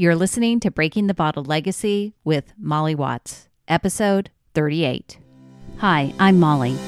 [0.00, 5.18] You're listening to Breaking the Bottle Legacy with Molly Watts, episode 38.
[5.78, 6.78] Hi, I'm Molly.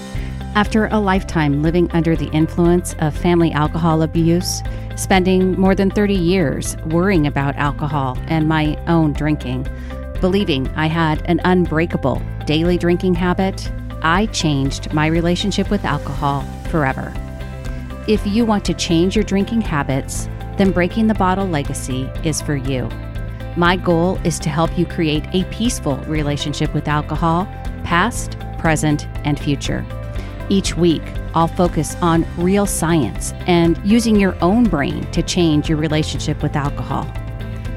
[0.54, 4.62] After a lifetime living under the influence of family alcohol abuse,
[4.94, 9.67] spending more than 30 years worrying about alcohol and my own drinking,
[10.21, 13.73] believing I had an unbreakable daily drinking habit,
[14.03, 17.13] I changed my relationship with alcohol forever.
[18.07, 20.29] If you want to change your drinking habits,
[20.61, 22.87] then Breaking the Bottle Legacy is for you.
[23.57, 27.46] My goal is to help you create a peaceful relationship with alcohol,
[27.82, 29.87] past, present, and future.
[30.51, 31.01] Each week,
[31.35, 36.54] I'll focus on real science and using your own brain to change your relationship with
[36.54, 37.10] alcohol.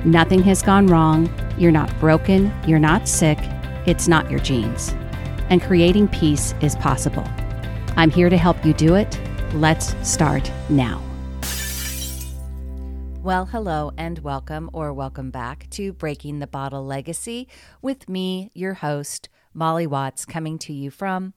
[0.04, 1.34] Nothing has gone wrong.
[1.58, 2.54] You're not broken.
[2.68, 3.40] You're not sick.
[3.86, 4.94] It's not your genes.
[5.50, 7.24] And creating peace is possible.
[7.96, 9.18] I'm here to help you do it.
[9.54, 11.02] Let's start now.
[13.24, 17.48] Well, hello and welcome or welcome back to Breaking the Bottle Legacy
[17.82, 21.34] with me, your host, Molly Watts, coming to you from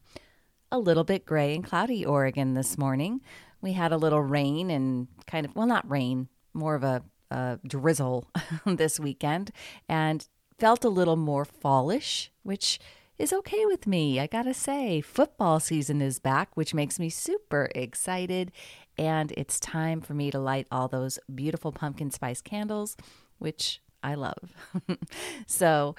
[0.72, 3.20] a little bit gray and cloudy Oregon this morning.
[3.60, 7.60] We had a little rain and kind of, well, not rain, more of a, a
[7.64, 8.32] drizzle
[8.66, 9.52] this weekend
[9.88, 10.26] and
[10.58, 12.80] felt a little more fallish, which
[13.16, 14.18] is okay with me.
[14.18, 18.50] I gotta say, football season is back, which makes me super excited.
[18.98, 22.96] And it's time for me to light all those beautiful pumpkin spice candles,
[23.38, 24.52] which I love.
[25.46, 25.94] so,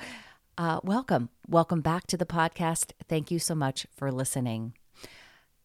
[0.58, 1.30] uh, welcome.
[1.48, 2.94] Welcome back to the podcast.
[3.08, 4.74] Thank you so much for listening.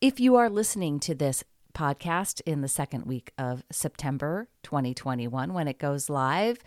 [0.00, 5.68] If you are listening to this podcast in the second week of September 2021, when
[5.68, 6.58] it goes live,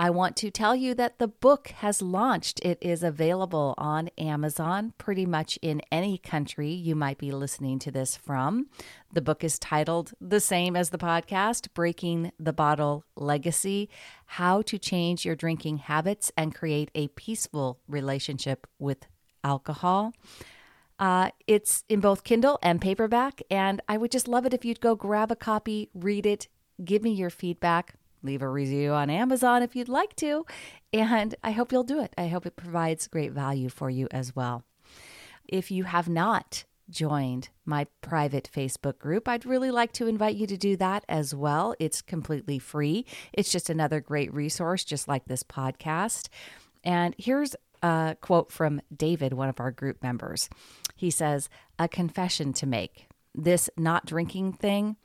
[0.00, 2.60] I want to tell you that the book has launched.
[2.64, 7.90] It is available on Amazon pretty much in any country you might be listening to
[7.90, 8.68] this from.
[9.12, 13.90] The book is titled the same as the podcast Breaking the Bottle Legacy
[14.26, 19.06] How to Change Your Drinking Habits and Create a Peaceful Relationship with
[19.42, 20.12] Alcohol.
[21.00, 24.80] Uh, it's in both Kindle and paperback, and I would just love it if you'd
[24.80, 26.46] go grab a copy, read it,
[26.84, 30.44] give me your feedback leave a review on Amazon if you'd like to.
[30.92, 32.14] And I hope you'll do it.
[32.16, 34.64] I hope it provides great value for you as well.
[35.46, 40.46] If you have not joined my private Facebook group, I'd really like to invite you
[40.46, 41.74] to do that as well.
[41.78, 46.28] It's completely free, it's just another great resource, just like this podcast.
[46.84, 50.48] And here's a quote from David, one of our group members.
[50.96, 53.06] He says, A confession to make.
[53.34, 54.96] This not drinking thing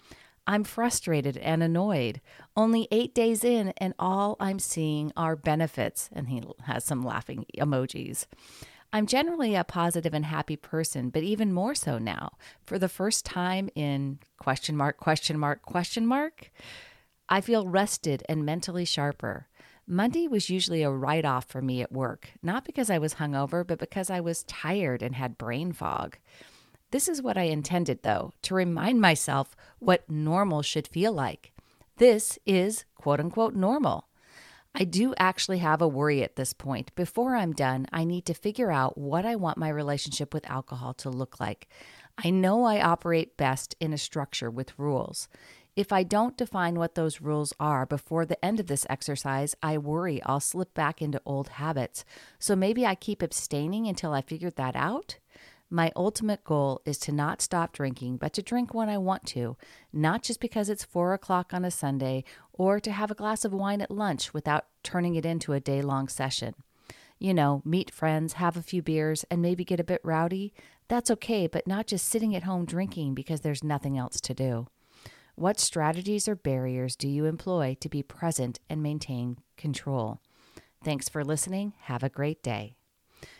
[0.46, 2.22] I'm frustrated and annoyed.
[2.56, 6.10] Only eight days in, and all I'm seeing are benefits.
[6.12, 8.26] And he has some laughing emojis.
[8.92, 12.34] I'm generally a positive and happy person, but even more so now.
[12.66, 16.52] For the first time in question mark, question mark, question mark,
[17.28, 19.48] I feel rested and mentally sharper.
[19.88, 23.66] Monday was usually a write off for me at work, not because I was hungover,
[23.66, 26.18] but because I was tired and had brain fog.
[26.94, 31.52] This is what I intended, though, to remind myself what normal should feel like.
[31.98, 34.10] This is quote unquote normal.
[34.76, 36.94] I do actually have a worry at this point.
[36.94, 40.94] Before I'm done, I need to figure out what I want my relationship with alcohol
[40.94, 41.68] to look like.
[42.24, 45.28] I know I operate best in a structure with rules.
[45.76, 49.80] If I don't define what those rules are before the end of this exercise, I
[49.80, 52.06] worry I'll slip back into old habits.
[52.38, 55.18] So maybe I keep abstaining until I figure that out.
[55.74, 59.58] My ultimate goal is to not stop drinking, but to drink when I want to,
[59.92, 63.56] not just because it's four o'clock on a Sunday or to have a glass of
[63.56, 66.54] wine at lunch without turning it into a day long session.
[67.18, 70.54] You know, meet friends, have a few beers, and maybe get a bit rowdy.
[70.90, 74.68] That's okay, but not just sitting at home drinking because there's nothing else to do.
[75.34, 80.22] What strategies or barriers do you employ to be present and maintain control?
[80.84, 81.74] Thanks for listening.
[81.86, 82.76] Have a great day.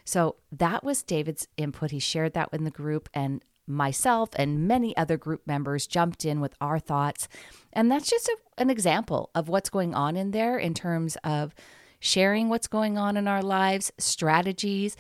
[0.06, 1.92] So that was David's input.
[1.92, 6.42] He shared that in the group, and myself and many other group members jumped in
[6.42, 7.28] with our thoughts.
[7.72, 11.56] And that's just a, an example of what's going on in there in terms of
[12.00, 14.98] sharing what's going on in our lives, strategies,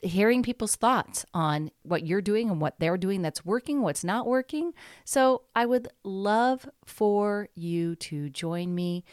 [0.00, 4.26] hearing people's thoughts on what you're doing and what they're doing that's working, what's not
[4.26, 4.72] working.
[5.04, 9.04] So I would love for you to join me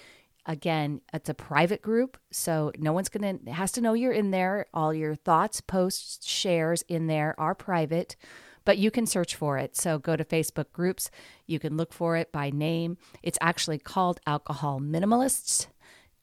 [0.49, 4.31] Again, it's a private group, so no one's going to has to know you're in
[4.31, 4.65] there.
[4.73, 8.15] All your thoughts, posts, shares in there are private,
[8.63, 9.75] but you can search for it.
[9.75, 11.11] So go to Facebook groups,
[11.47, 12.97] you can look for it by name.
[13.21, 15.67] It's actually called Alcohol Minimalists.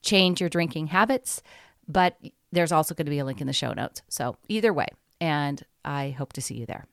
[0.00, 1.42] Change your drinking habits,
[1.86, 2.16] but
[2.50, 4.00] there's also going to be a link in the show notes.
[4.08, 4.88] So either way,
[5.20, 6.86] and I hope to see you there.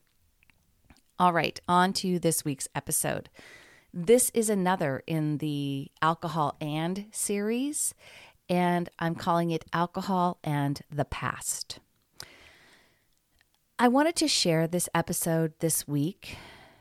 [1.17, 3.29] All right, on to this week's episode.
[3.93, 7.93] This is another in the Alcohol and series.
[8.47, 11.79] and I'm calling it Alcohol and the Past.
[13.79, 16.37] I wanted to share this episode this week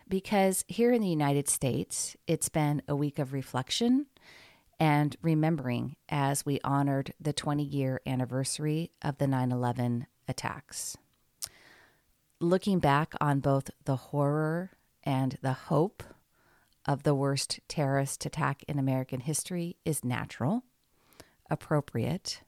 [0.08, 4.06] because here in the United States, it's been a week of reflection
[4.78, 10.96] and remembering as we honored the 20 year anniversary of the 9 11 attacks.
[12.40, 14.70] Looking back on both the horror
[15.04, 16.02] and the hope
[16.86, 20.64] of the worst terrorist attack in American history is natural,
[21.50, 22.42] appropriate,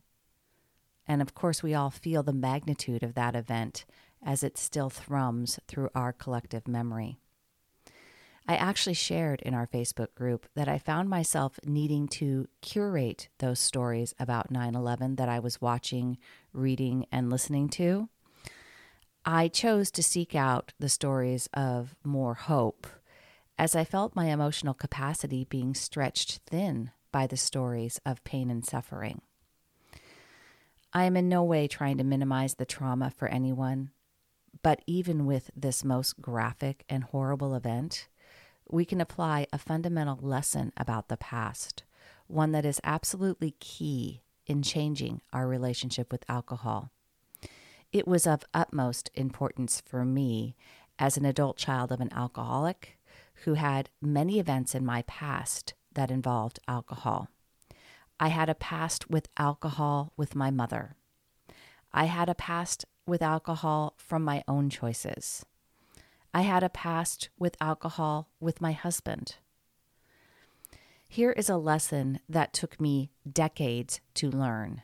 [1.07, 3.85] and of course, we all feel the magnitude of that event
[4.25, 7.19] as it still thrums through our collective memory.
[8.47, 13.61] I actually shared in our Facebook group that I found myself needing to curate those
[13.61, 16.19] stories about 9 11 that I was watching,
[16.53, 18.09] reading, and listening to.
[19.25, 22.87] I chose to seek out the stories of more hope
[23.59, 28.65] as I felt my emotional capacity being stretched thin by the stories of pain and
[28.65, 29.21] suffering.
[30.93, 33.91] I am in no way trying to minimize the trauma for anyone,
[34.63, 38.09] but even with this most graphic and horrible event,
[38.69, 41.85] we can apply a fundamental lesson about the past,
[42.27, 46.91] one that is absolutely key in changing our relationship with alcohol.
[47.93, 50.57] It was of utmost importance for me
[50.99, 52.99] as an adult child of an alcoholic
[53.45, 57.29] who had many events in my past that involved alcohol.
[58.19, 60.95] I had a past with alcohol with my mother.
[61.93, 65.45] I had a past with alcohol from my own choices.
[66.33, 69.37] I had a past with alcohol with my husband.
[71.09, 74.83] Here is a lesson that took me decades to learn,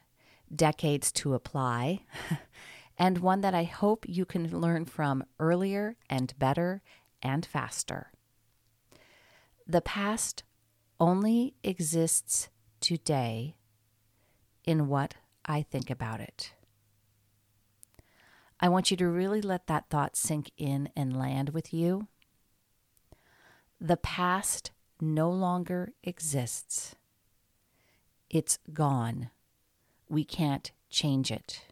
[0.55, 2.00] decades to apply,
[2.99, 6.82] and one that I hope you can learn from earlier and better
[7.22, 8.10] and faster.
[9.70, 10.44] The past
[10.99, 12.49] only exists
[12.81, 13.56] today
[14.65, 16.55] in what I think about it.
[18.61, 22.09] I want you to really let that thought sink in and land with you.
[23.79, 24.73] The past
[25.03, 26.97] no longer exists.
[28.31, 29.29] It's gone.
[30.09, 31.67] We can't change it.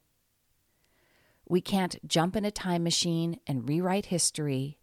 [1.49, 4.79] We can't jump in a time machine and rewrite history.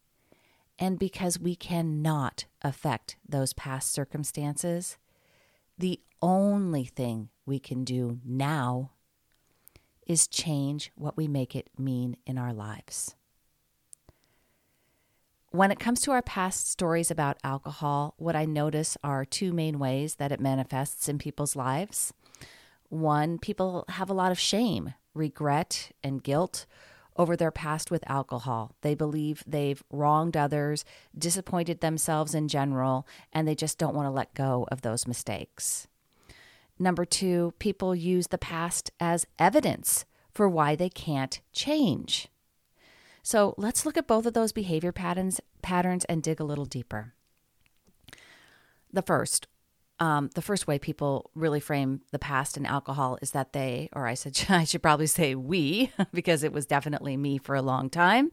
[0.84, 4.98] And because we cannot affect those past circumstances,
[5.78, 8.92] the only thing we can do now
[10.06, 13.16] is change what we make it mean in our lives.
[15.52, 19.80] When it comes to our past stories about alcohol, what I notice are two main
[19.80, 22.14] ways that it manifests in people's lives.
[22.90, 26.66] One, people have a lot of shame, regret, and guilt
[27.16, 28.76] over their past with alcohol.
[28.82, 30.86] They believe they've wronged others,
[31.18, 35.88] disappointed themselves in general, and they just don't want to let go of those mistakes.
[36.80, 42.28] Number two, people use the past as evidence for why they can't change.
[43.22, 47.14] So let's look at both of those behavior patterns, patterns and dig a little deeper.
[48.92, 49.48] The first,
[50.00, 54.08] um, the first way people really frame the past and alcohol is that they, or
[54.08, 57.90] I said I should probably say we, because it was definitely me for a long
[57.90, 58.32] time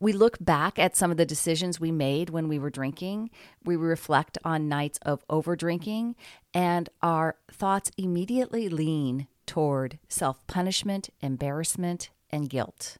[0.00, 3.30] we look back at some of the decisions we made when we were drinking.
[3.64, 6.14] We reflect on nights of over drinking,
[6.54, 12.98] and our thoughts immediately lean toward self punishment, embarrassment, and guilt.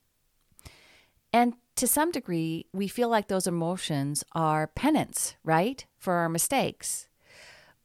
[1.33, 7.08] And to some degree, we feel like those emotions are penance, right, for our mistakes.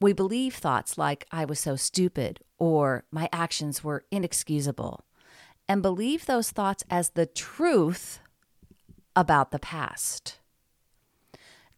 [0.04, 5.02] We believe thoughts like, I was so stupid, or my actions were inexcusable,
[5.66, 8.20] and believe those thoughts as the truth
[9.16, 10.40] about the past.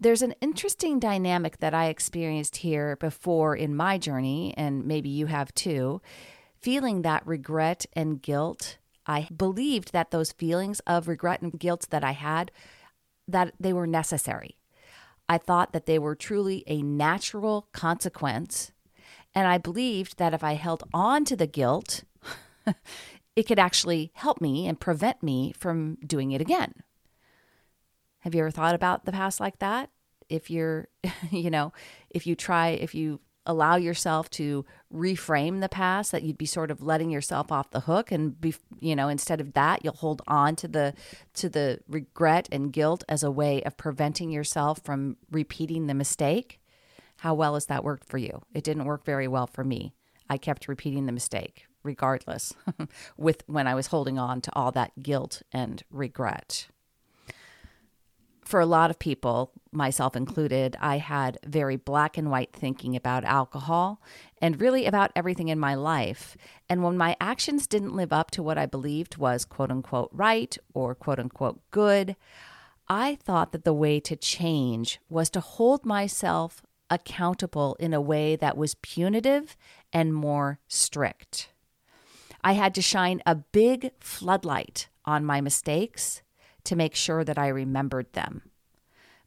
[0.00, 5.26] There's an interesting dynamic that I experienced here before in my journey, and maybe you
[5.26, 6.02] have too.
[6.60, 12.02] Feeling that regret and guilt, I believed that those feelings of regret and guilt that
[12.02, 12.50] I had,
[13.28, 14.56] that they were necessary.
[15.28, 18.72] I thought that they were truly a natural consequence,
[19.34, 22.04] and I believed that if I held on to the guilt,
[23.36, 26.74] it could actually help me and prevent me from doing it again.
[28.20, 29.90] Have you ever thought about the past like that?
[30.28, 30.88] If you're,
[31.30, 31.72] you know,
[32.10, 36.70] if you try, if you allow yourself to reframe the past, that you'd be sort
[36.70, 40.22] of letting yourself off the hook and be, you know, instead of that, you'll hold
[40.26, 40.94] on to the
[41.34, 46.60] to the regret and guilt as a way of preventing yourself from repeating the mistake.
[47.18, 48.42] How well has that worked for you?
[48.52, 49.94] It didn't work very well for me.
[50.28, 52.52] I kept repeating the mistake regardless
[53.16, 56.66] with when I was holding on to all that guilt and regret
[58.46, 63.24] for a lot of people, myself included, I had very black and white thinking about
[63.24, 64.00] alcohol
[64.40, 66.36] and really about everything in my life.
[66.68, 70.56] And when my actions didn't live up to what I believed was quote unquote right
[70.74, 72.14] or quote unquote good,
[72.88, 78.36] I thought that the way to change was to hold myself accountable in a way
[78.36, 79.56] that was punitive
[79.92, 81.48] and more strict.
[82.44, 86.22] I had to shine a big floodlight on my mistakes
[86.66, 88.42] to make sure that I remembered them.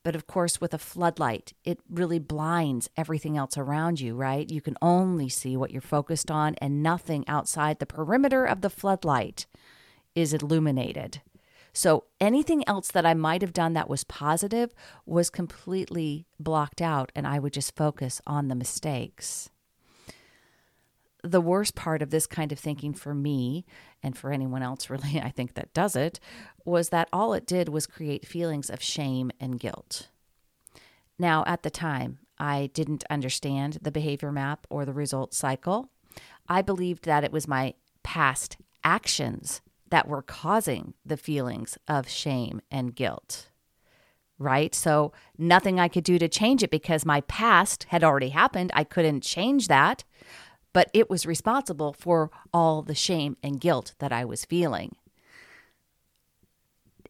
[0.03, 4.49] But of course, with a floodlight, it really blinds everything else around you, right?
[4.49, 8.69] You can only see what you're focused on, and nothing outside the perimeter of the
[8.69, 9.45] floodlight
[10.15, 11.21] is illuminated.
[11.73, 14.73] So anything else that I might have done that was positive
[15.05, 19.49] was completely blocked out, and I would just focus on the mistakes
[21.23, 23.65] the worst part of this kind of thinking for me
[24.01, 26.19] and for anyone else really I think that does it
[26.65, 30.09] was that all it did was create feelings of shame and guilt.
[31.17, 35.89] Now, at the time, I didn't understand the behavior map or the result cycle.
[36.47, 37.73] I believed that it was my
[38.03, 43.49] past actions that were causing the feelings of shame and guilt.
[44.37, 44.73] Right?
[44.73, 48.71] So, nothing I could do to change it because my past had already happened.
[48.73, 50.05] I couldn't change that
[50.73, 54.95] but it was responsible for all the shame and guilt that I was feeling.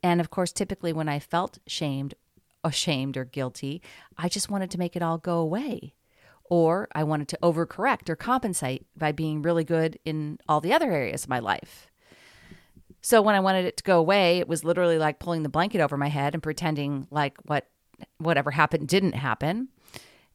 [0.01, 2.13] And of course, typically when I felt shamed,
[2.63, 3.81] ashamed, or guilty,
[4.17, 5.93] I just wanted to make it all go away.
[6.45, 10.91] Or I wanted to overcorrect or compensate by being really good in all the other
[10.91, 11.91] areas of my life.
[13.01, 15.79] So when I wanted it to go away, it was literally like pulling the blanket
[15.79, 17.67] over my head and pretending like what
[18.17, 19.69] whatever happened didn't happen.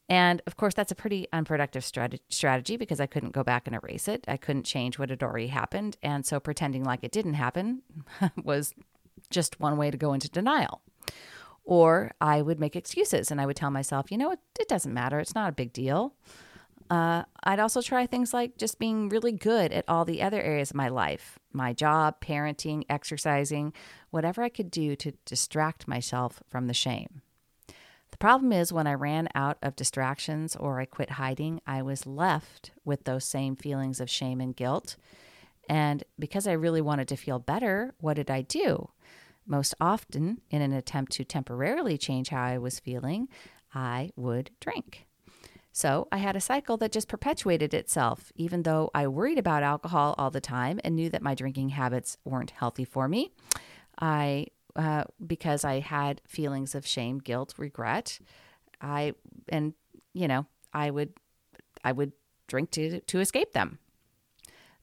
[0.08, 4.06] And of course, that's a pretty unproductive strategy because I couldn't go back and erase
[4.06, 4.24] it.
[4.28, 5.96] I couldn't change what had already happened.
[6.02, 7.82] And so pretending like it didn't happen
[8.42, 8.74] was
[9.30, 10.82] just one way to go into denial.
[11.64, 14.92] Or I would make excuses and I would tell myself, you know, it, it doesn't
[14.92, 15.18] matter.
[15.18, 16.14] It's not a big deal.
[16.90, 20.70] Uh, I'd also try things like just being really good at all the other areas
[20.70, 23.72] of my life my job, parenting, exercising,
[24.10, 27.22] whatever I could do to distract myself from the shame.
[28.14, 32.06] The problem is when I ran out of distractions or I quit hiding, I was
[32.06, 34.94] left with those same feelings of shame and guilt.
[35.68, 38.90] And because I really wanted to feel better, what did I do?
[39.44, 43.26] Most often, in an attempt to temporarily change how I was feeling,
[43.74, 45.08] I would drink.
[45.72, 50.14] So I had a cycle that just perpetuated itself, even though I worried about alcohol
[50.16, 53.32] all the time and knew that my drinking habits weren't healthy for me.
[54.00, 58.18] I uh, because I had feelings of shame, guilt, regret.
[58.80, 59.14] I
[59.48, 59.74] and
[60.12, 61.12] you know I would
[61.84, 62.12] I would
[62.46, 63.78] drink to to escape them.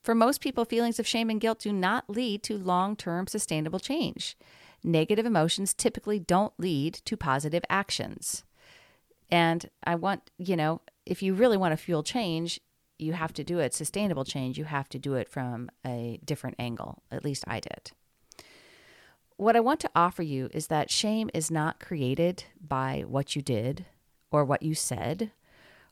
[0.04, 3.80] For most people, feelings of shame and guilt do not lead to long term sustainable
[3.80, 4.36] change.
[4.84, 8.44] Negative emotions typically don't lead to positive actions.
[9.30, 12.60] And I want, you know, if you really want to fuel change,
[12.98, 16.56] you have to do it, sustainable change, you have to do it from a different
[16.60, 17.04] angle.
[17.12, 17.92] At least I did.
[19.42, 23.42] What I want to offer you is that shame is not created by what you
[23.42, 23.88] did
[24.30, 25.32] or what you said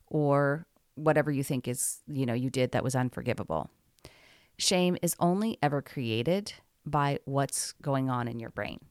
[0.06, 3.72] or whatever you think is, you know, you did that was unforgivable.
[4.60, 6.54] Shame is only ever created
[6.86, 8.82] by what's going on in your brain.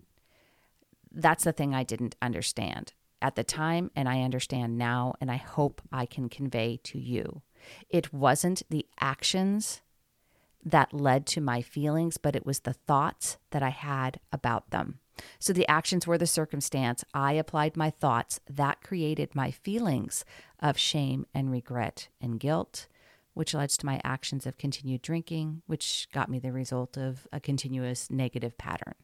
[1.12, 5.36] That's the thing I didn't understand at the time, and I understand now, and I
[5.36, 7.42] hope I can convey to you.
[7.88, 9.82] It wasn't the actions
[10.70, 14.98] that led to my feelings, but it was the thoughts that I had about them.
[15.38, 17.04] So the actions were the circumstance.
[17.12, 20.24] I applied my thoughts that created my feelings
[20.60, 22.86] of shame and regret and guilt,
[23.34, 27.40] which led to my actions of continued drinking, which got me the result of a
[27.40, 28.94] continuous negative pattern.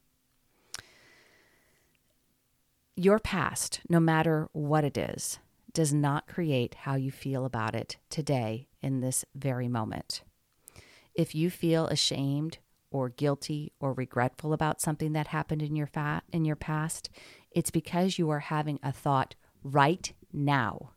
[2.97, 5.40] Your past, no matter what it is,
[5.73, 10.23] does not create how you feel about it today in this very moment.
[11.14, 12.59] If you feel ashamed
[12.90, 17.11] or guilty or regretful about something that happened in your fa- in your past,
[17.50, 20.90] it's because you are having a thought right now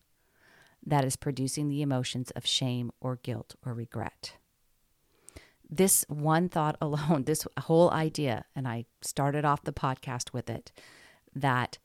[0.85, 4.33] that is producing the emotions of shame or guilt or regret.
[5.69, 10.71] This one thought alone, this whole idea, and I started off the podcast with it,
[11.35, 11.77] that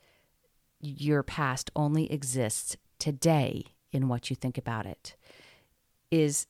[0.80, 5.16] your past only exists today in what you think about it,
[6.10, 6.46] is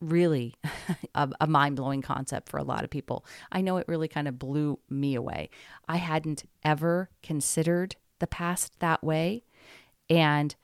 [0.00, 0.54] really
[1.14, 3.24] a, a mind blowing concept for a lot of people.
[3.52, 5.50] I know it really kind of blew me away.
[5.88, 9.44] I hadn't ever considered the past that way.
[10.08, 10.54] And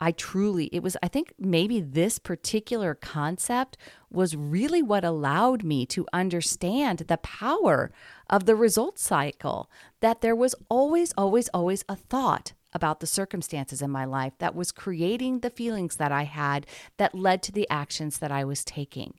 [0.00, 3.76] I truly, it was, I think maybe this particular concept
[4.10, 7.90] was really what allowed me to understand the power
[8.28, 9.70] of the result cycle.
[10.00, 14.54] That there was always, always, always a thought about the circumstances in my life that
[14.54, 16.66] was creating the feelings that I had
[16.96, 19.14] that led to the actions that I was taking.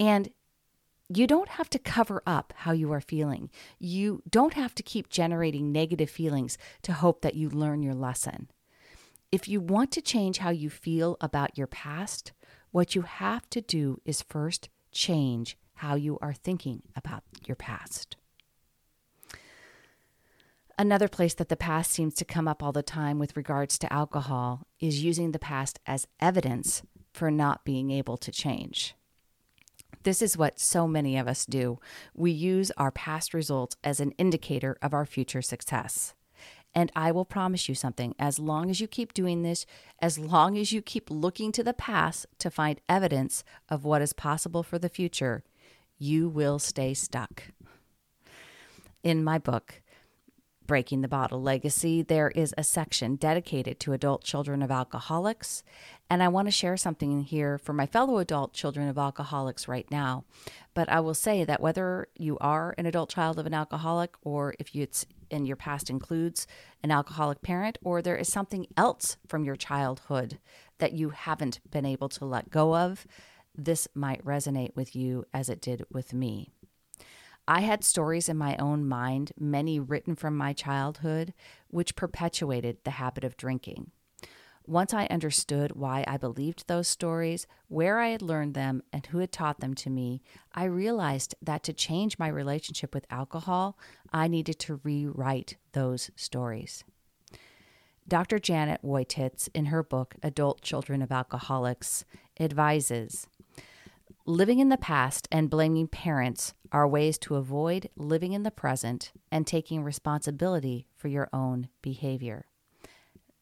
[0.00, 0.30] And
[1.08, 3.50] you don't have to cover up how you are feeling.
[3.78, 8.50] You don't have to keep generating negative feelings to hope that you learn your lesson.
[9.32, 12.32] If you want to change how you feel about your past,
[12.70, 18.16] what you have to do is first change how you are thinking about your past.
[20.80, 23.92] Another place that the past seems to come up all the time with regards to
[23.92, 26.82] alcohol is using the past as evidence
[27.12, 28.94] for not being able to change.
[30.04, 31.80] This is what so many of us do.
[32.14, 36.14] We use our past results as an indicator of our future success.
[36.76, 39.66] And I will promise you something as long as you keep doing this,
[40.00, 44.12] as long as you keep looking to the past to find evidence of what is
[44.12, 45.42] possible for the future,
[45.98, 47.42] you will stay stuck.
[49.02, 49.80] In my book,
[50.68, 55.62] Breaking the Bottle Legacy, there is a section dedicated to adult children of alcoholics.
[56.10, 59.90] And I want to share something here for my fellow adult children of alcoholics right
[59.90, 60.24] now.
[60.74, 64.54] But I will say that whether you are an adult child of an alcoholic, or
[64.58, 66.46] if you, it's in your past includes
[66.82, 70.38] an alcoholic parent, or there is something else from your childhood
[70.80, 73.06] that you haven't been able to let go of,
[73.56, 76.52] this might resonate with you as it did with me.
[77.50, 81.32] I had stories in my own mind, many written from my childhood,
[81.68, 83.90] which perpetuated the habit of drinking.
[84.66, 89.16] Once I understood why I believed those stories, where I had learned them, and who
[89.16, 90.20] had taught them to me,
[90.52, 93.78] I realized that to change my relationship with alcohol,
[94.12, 96.84] I needed to rewrite those stories.
[98.06, 98.38] Dr.
[98.38, 102.04] Janet Woititz, in her book Adult Children of Alcoholics,
[102.38, 103.26] advises
[104.28, 109.10] Living in the past and blaming parents are ways to avoid living in the present
[109.32, 112.44] and taking responsibility for your own behavior.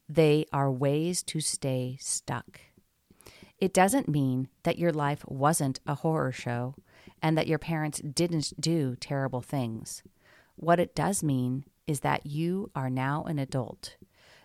[0.08, 2.60] They are ways to stay stuck.
[3.58, 6.76] It doesn't mean that your life wasn't a horror show
[7.20, 10.04] and that your parents didn't do terrible things.
[10.54, 13.96] What it does mean is that you are now an adult.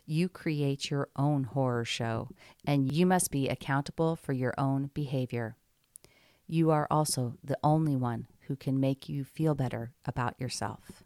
[0.08, 2.30] You create your own horror show,
[2.66, 5.56] and you must be accountable for your own behavior
[6.52, 11.04] you are also the only one who can make you feel better about yourself.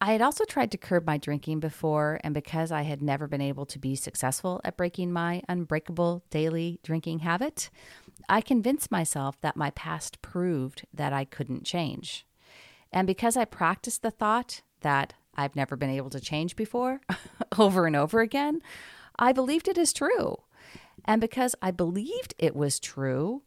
[0.00, 3.42] I had also tried to curb my drinking before, and because I had never been
[3.42, 7.68] able to be successful at breaking my unbreakable daily drinking habit,
[8.26, 12.24] I convinced myself that my past proved that I couldn't change.
[12.90, 17.02] And because I practiced the thought that I've never been able to change before
[17.58, 18.62] over and over again,
[19.18, 20.38] I believed it is true.
[21.04, 23.42] And because I believed it was true,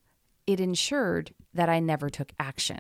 [0.48, 2.80] it ensured that I never took action.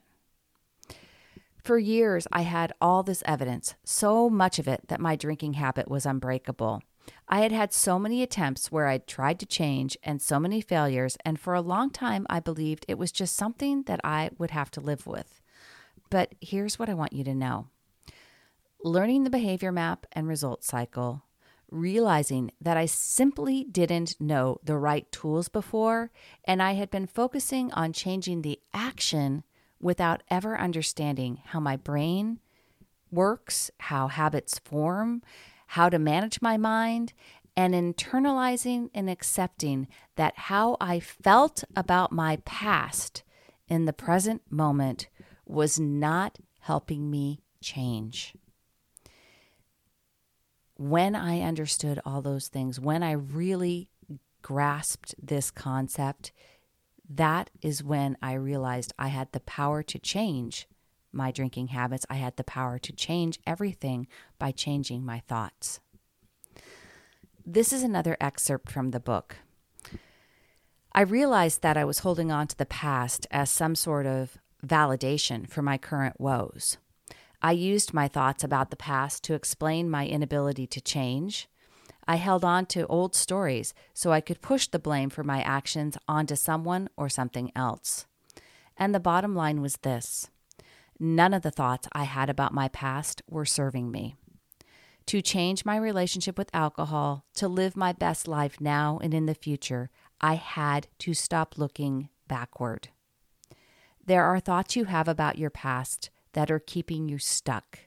[1.64, 5.90] For years, I had all this evidence, so much of it that my drinking habit
[5.90, 6.82] was unbreakable.
[7.28, 11.18] I had had so many attempts where I'd tried to change and so many failures,
[11.24, 14.72] and for a long time, I believed it was just something that I would have
[14.72, 15.42] to live with.
[16.10, 17.68] But here's what I want you to know
[18.84, 21.24] learning the behavior map and result cycle
[21.74, 26.12] realizing that I simply didn't know the right tools before,
[26.46, 29.44] and I had been focusing on changing the action
[29.80, 32.40] without ever understanding how my brain
[33.12, 35.22] works, how habits form,
[35.68, 37.14] how to manage my mind,
[37.56, 43.24] and internalizing and accepting that how I felt about my past
[43.68, 45.08] in the present moment
[45.46, 48.36] was not helping me change
[50.76, 53.90] when I understood all those things, when I really
[54.42, 56.32] grasped this concept,
[57.10, 60.68] that is when I realized I had the power to change
[61.12, 62.06] my drinking habits.
[62.10, 64.08] I had the power to change everything
[64.40, 65.80] by changing my thoughts.
[67.46, 69.38] This is another excerpt from the book.
[70.94, 75.50] I realized that I was holding on to the past as some sort of validation
[75.50, 76.78] for my current woes.
[77.46, 81.50] I used my thoughts about the past to explain my inability to change.
[82.08, 85.98] I held on to old stories so I could push the blame for my actions
[86.08, 88.06] onto someone or something else.
[88.78, 90.30] And the bottom line was this
[91.00, 94.16] none of the thoughts I had about my past were serving me.
[95.08, 99.36] To change my relationship with alcohol, to live my best life now and in the
[99.36, 99.90] future,
[100.22, 102.88] I had to stop looking backward.
[104.06, 107.80] There are thoughts you have about your past that are keeping you stuck.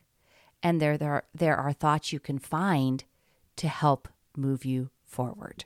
[0.63, 3.03] And there, there, there are thoughts you can find
[3.57, 5.65] to help move you forward.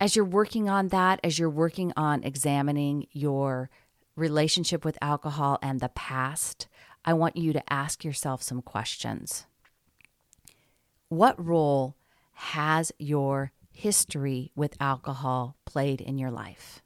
[0.00, 3.70] As you're working on that, as you're working on examining your
[4.16, 6.68] relationship with alcohol and the past,
[7.04, 9.46] I want you to ask yourself some questions.
[11.08, 11.96] What role
[12.32, 16.82] has your history with alcohol played in your life?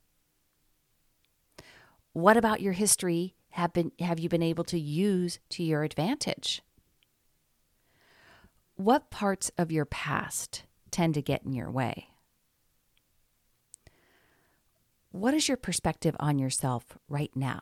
[2.12, 6.62] What about your history have been have you been able to use to your advantage?
[8.76, 12.10] What parts of your past tend to get in your way?
[15.10, 17.60] What is your perspective on yourself right now?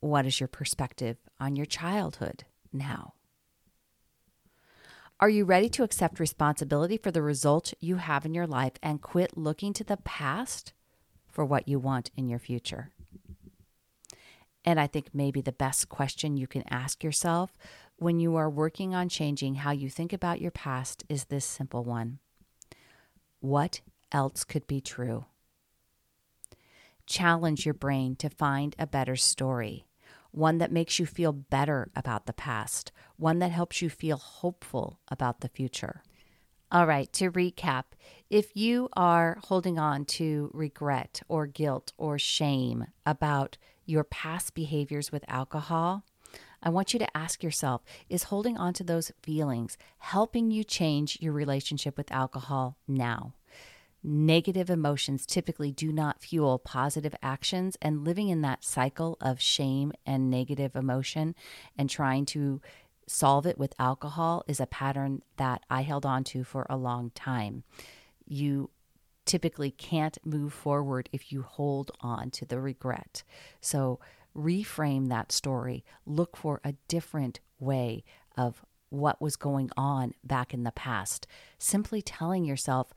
[0.00, 3.14] What is your perspective on your childhood now?
[5.20, 9.00] Are you ready to accept responsibility for the results you have in your life and
[9.00, 10.74] quit looking to the past
[11.26, 12.92] for what you want in your future?
[14.64, 17.56] And I think maybe the best question you can ask yourself
[17.96, 21.84] when you are working on changing how you think about your past is this simple
[21.84, 22.18] one
[23.40, 23.80] What
[24.12, 25.26] else could be true?
[27.06, 29.86] Challenge your brain to find a better story,
[30.30, 35.00] one that makes you feel better about the past, one that helps you feel hopeful
[35.08, 36.02] about the future.
[36.70, 37.84] All right, to recap,
[38.28, 45.10] if you are holding on to regret or guilt or shame about your past behaviors
[45.10, 46.04] with alcohol,
[46.62, 51.16] I want you to ask yourself is holding on to those feelings helping you change
[51.22, 53.32] your relationship with alcohol now?
[54.02, 59.90] Negative emotions typically do not fuel positive actions, and living in that cycle of shame
[60.04, 61.34] and negative emotion
[61.78, 62.60] and trying to
[63.08, 67.10] solve it with alcohol is a pattern that I held on to for a long
[67.10, 67.64] time.
[68.26, 68.70] You
[69.24, 73.22] typically can't move forward if you hold on to the regret.
[73.60, 73.98] So
[74.36, 78.04] reframe that story, look for a different way
[78.36, 81.26] of what was going on back in the past.
[81.58, 82.92] Simply telling yourself,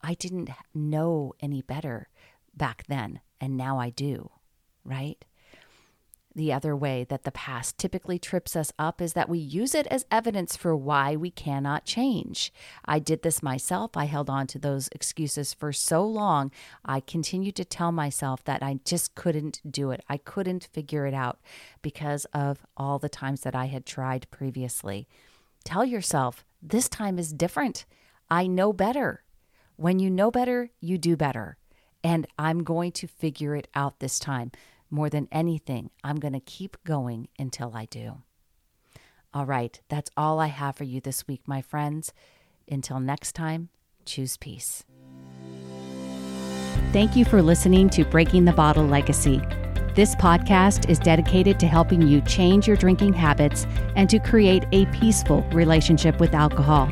[0.00, 2.08] I didn't know any better
[2.54, 4.30] back then, and now I do,
[4.84, 5.22] right?
[6.36, 9.86] The other way that the past typically trips us up is that we use it
[9.86, 12.52] as evidence for why we cannot change.
[12.84, 13.96] I did this myself.
[13.96, 16.50] I held on to those excuses for so long.
[16.84, 20.02] I continued to tell myself that I just couldn't do it.
[20.08, 21.38] I couldn't figure it out
[21.82, 25.06] because of all the times that I had tried previously.
[25.64, 27.84] Tell yourself, this time is different.
[28.28, 29.22] I know better.
[29.76, 31.58] When you know better, you do better.
[32.02, 34.50] And I'm going to figure it out this time.
[34.94, 38.22] More than anything, I'm going to keep going until I do.
[39.34, 42.12] All right, that's all I have for you this week, my friends.
[42.70, 43.70] Until next time,
[44.04, 44.84] choose peace.
[46.92, 49.42] Thank you for listening to Breaking the Bottle Legacy.
[49.96, 54.86] This podcast is dedicated to helping you change your drinking habits and to create a
[54.92, 56.88] peaceful relationship with alcohol.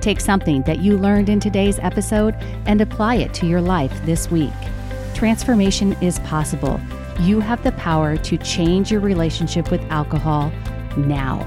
[0.00, 4.30] Take something that you learned in today's episode and apply it to your life this
[4.30, 4.52] week.
[5.14, 6.80] Transformation is possible.
[7.20, 10.50] You have the power to change your relationship with alcohol
[10.96, 11.46] now.